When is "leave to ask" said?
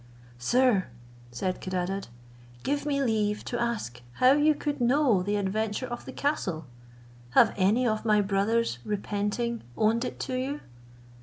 3.03-4.01